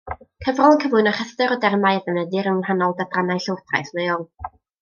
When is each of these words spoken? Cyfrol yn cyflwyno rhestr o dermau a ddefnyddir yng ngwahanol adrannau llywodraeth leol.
Cyfrol 0.45 0.71
yn 0.75 0.79
cyflwyno 0.83 1.11
rhestr 1.17 1.53
o 1.55 1.59
dermau 1.65 1.99
a 1.99 2.01
ddefnyddir 2.05 2.51
yng 2.55 2.57
ngwahanol 2.63 2.97
adrannau 3.05 3.45
llywodraeth 3.45 3.97
leol. 4.01 4.29